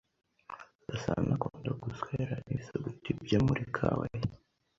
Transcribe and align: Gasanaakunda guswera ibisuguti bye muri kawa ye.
Gasanaakunda 0.87 1.71
guswera 1.83 2.35
ibisuguti 2.49 3.09
bye 3.21 3.37
muri 3.45 3.63
kawa 3.75 4.05
ye. 4.13 4.21